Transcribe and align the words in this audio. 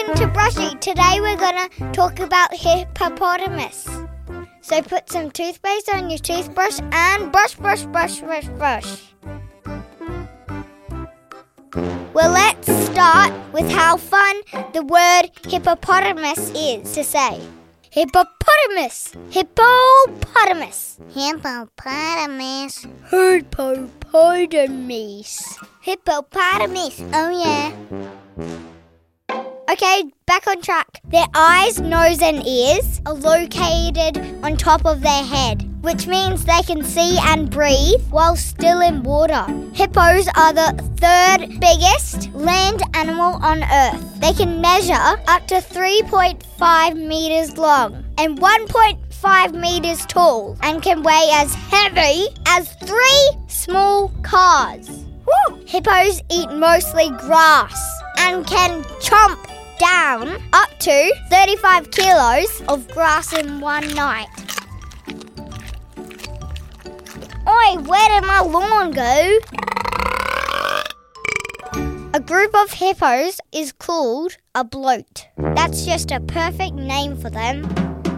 Welcome 0.00 0.16
to 0.16 0.28
Brushy. 0.32 0.72
Today 0.80 1.20
we're 1.20 1.36
gonna 1.36 1.68
talk 1.92 2.20
about 2.20 2.54
hippopotamus. 2.54 3.86
So 4.62 4.80
put 4.80 5.10
some 5.10 5.30
toothpaste 5.30 5.90
on 5.92 6.08
your 6.08 6.18
toothbrush 6.18 6.80
and 6.90 7.30
brush, 7.30 7.56
brush, 7.56 7.84
brush, 7.84 8.20
brush, 8.20 8.46
brush. 8.46 9.12
Well, 12.14 12.32
let's 12.32 12.72
start 12.86 13.34
with 13.52 13.70
how 13.70 13.98
fun 13.98 14.40
the 14.72 14.82
word 14.82 15.32
hippopotamus 15.46 16.50
is 16.54 16.94
to 16.94 17.04
say. 17.04 17.42
Hippopotamus, 17.90 19.12
hippopotamus, 19.28 20.98
hippopotamus, 21.10 22.86
hippopotamus, 23.10 25.58
hippopotamus. 25.82 27.02
Oh 27.12 27.28
yeah. 27.28 27.72
Okay, 29.70 30.02
back 30.26 30.48
on 30.48 30.60
track. 30.60 31.00
Their 31.12 31.26
eyes, 31.32 31.80
nose, 31.80 32.20
and 32.22 32.44
ears 32.44 33.00
are 33.06 33.14
located 33.14 34.18
on 34.42 34.56
top 34.56 34.84
of 34.84 35.00
their 35.00 35.22
head, 35.22 35.62
which 35.84 36.08
means 36.08 36.44
they 36.44 36.62
can 36.62 36.82
see 36.82 37.16
and 37.20 37.48
breathe 37.48 38.02
while 38.10 38.34
still 38.34 38.80
in 38.80 39.04
water. 39.04 39.46
Hippos 39.72 40.26
are 40.36 40.52
the 40.52 40.74
third 40.96 41.60
biggest 41.60 42.34
land 42.34 42.82
animal 42.94 43.34
on 43.44 43.62
Earth. 43.62 44.20
They 44.20 44.32
can 44.32 44.60
measure 44.60 45.22
up 45.28 45.46
to 45.46 45.60
3.5 45.60 46.96
meters 46.96 47.56
long 47.56 48.02
and 48.18 48.40
1.5 48.40 49.54
meters 49.54 50.04
tall 50.06 50.56
and 50.62 50.82
can 50.82 51.04
weigh 51.04 51.30
as 51.34 51.54
heavy 51.54 52.26
as 52.48 52.72
three 52.82 53.30
small 53.46 54.08
cars. 54.24 54.88
Woo! 54.88 55.60
Hippos 55.64 56.22
eat 56.28 56.50
mostly 56.50 57.10
grass 57.10 57.80
and 58.18 58.44
can 58.46 58.82
chomp 59.00 59.49
down 59.80 60.28
up 60.52 60.68
to 60.78 61.14
35 61.30 61.90
kilos 61.90 62.62
of 62.68 62.86
grass 62.88 63.32
in 63.32 63.60
one 63.60 63.88
night. 63.94 64.28
Oi, 67.48 67.80
where 67.88 68.08
did 68.10 68.26
my 68.26 68.40
lawn 68.40 68.90
go? 68.90 69.38
A 72.12 72.20
group 72.20 72.54
of 72.54 72.72
hippos 72.72 73.40
is 73.52 73.72
called 73.72 74.36
a 74.54 74.64
bloat. 74.64 75.28
That's 75.38 75.86
just 75.86 76.10
a 76.10 76.20
perfect 76.20 76.74
name 76.74 77.16
for 77.16 77.30
them. 77.30 77.62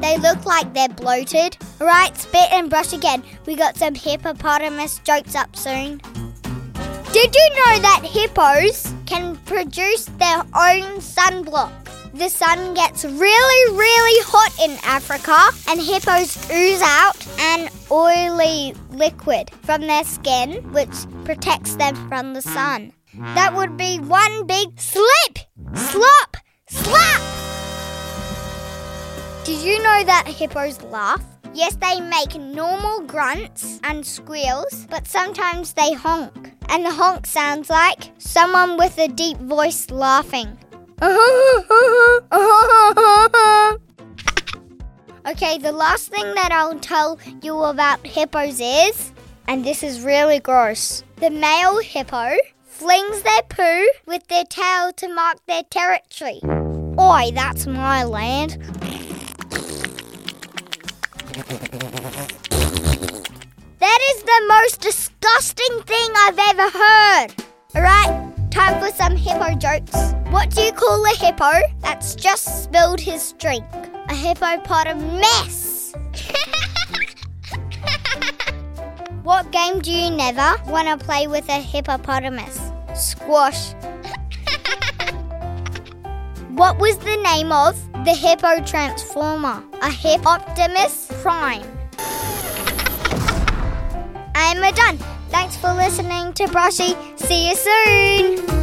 They 0.00 0.18
look 0.18 0.44
like 0.44 0.74
they're 0.74 0.88
bloated. 0.88 1.56
Right, 1.78 2.16
spit 2.16 2.50
and 2.50 2.70
brush 2.70 2.92
again. 2.92 3.22
We 3.46 3.54
got 3.54 3.76
some 3.76 3.94
hippopotamus 3.94 4.98
jokes 5.04 5.36
up 5.36 5.54
soon. 5.54 6.00
Did 7.12 7.34
you 7.34 7.48
know 7.50 7.78
that 7.80 8.00
hippos 8.04 8.94
can 9.04 9.36
produce 9.44 10.06
their 10.16 10.38
own 10.38 10.96
sunblock? 10.96 11.70
The 12.14 12.30
sun 12.30 12.72
gets 12.72 13.04
really, 13.04 13.76
really 13.76 14.24
hot 14.24 14.52
in 14.58 14.78
Africa, 14.82 15.36
and 15.68 15.78
hippos 15.78 16.38
ooze 16.50 16.80
out 16.80 17.26
an 17.38 17.68
oily 17.90 18.74
liquid 18.88 19.50
from 19.60 19.82
their 19.82 20.04
skin, 20.04 20.62
which 20.72 20.88
protects 21.26 21.76
them 21.76 21.94
from 22.08 22.32
the 22.32 22.40
sun. 22.40 22.94
That 23.34 23.54
would 23.54 23.76
be 23.76 23.98
one 23.98 24.46
big 24.46 24.80
slip, 24.80 25.38
slop, 25.74 26.38
slap. 26.70 27.20
Did 29.44 29.62
you 29.62 29.82
know 29.82 30.02
that 30.04 30.24
hippos 30.26 30.80
laugh? 30.84 31.22
Yes, 31.52 31.76
they 31.76 32.00
make 32.00 32.36
normal 32.40 33.00
grunts 33.00 33.80
and 33.84 34.06
squeals, 34.06 34.86
but 34.88 35.06
sometimes 35.06 35.74
they 35.74 35.92
honk. 35.92 36.51
And 36.72 36.84
the 36.86 36.90
honk 36.90 37.26
sounds 37.26 37.68
like 37.68 38.12
someone 38.16 38.78
with 38.78 38.96
a 38.96 39.06
deep 39.06 39.36
voice 39.36 39.90
laughing. 39.90 40.56
okay, 41.02 41.18
the 45.58 45.70
last 45.70 46.08
thing 46.08 46.34
that 46.34 46.48
I'll 46.50 46.78
tell 46.78 47.18
you 47.42 47.62
about 47.64 48.06
hippos 48.06 48.58
is, 48.58 49.12
and 49.46 49.66
this 49.66 49.82
is 49.82 50.00
really 50.00 50.40
gross, 50.40 51.04
the 51.16 51.28
male 51.28 51.78
hippo 51.80 52.38
flings 52.64 53.20
their 53.20 53.42
poo 53.50 53.86
with 54.06 54.26
their 54.28 54.44
tail 54.44 54.94
to 54.94 55.12
mark 55.12 55.44
their 55.44 55.64
territory. 55.64 56.40
Oi, 56.98 57.32
that's 57.34 57.66
my 57.66 58.02
land. 58.02 58.56
Heard. 66.70 67.34
Alright, 67.74 68.52
time 68.52 68.80
for 68.80 68.88
some 68.94 69.16
hippo 69.16 69.56
jokes. 69.56 70.14
What 70.30 70.50
do 70.50 70.60
you 70.60 70.70
call 70.70 71.04
a 71.04 71.16
hippo 71.16 71.50
that's 71.80 72.14
just 72.14 72.62
spilled 72.62 73.00
his 73.00 73.32
drink? 73.32 73.64
A 74.08 74.14
hippopotamus. 74.14 75.92
what 79.24 79.50
game 79.50 79.80
do 79.80 79.90
you 79.90 80.10
never 80.10 80.54
want 80.70 80.86
to 80.86 80.96
play 81.04 81.26
with 81.26 81.48
a 81.48 81.60
hippopotamus? 81.60 82.60
Squash. 82.94 83.72
what 86.50 86.78
was 86.78 86.96
the 86.98 87.16
name 87.24 87.50
of 87.50 87.76
the 88.04 88.14
hippo 88.14 88.62
transformer? 88.64 89.64
A 89.82 89.88
Hippoptimus 89.88 91.10
Prime. 91.22 91.66
I'm 94.36 94.60
done. 94.74 95.11
Thanks 95.32 95.56
for 95.56 95.72
listening 95.72 96.34
to 96.34 96.46
Brushy. 96.48 96.94
See 97.16 97.48
you 97.48 97.56
soon. 97.56 98.61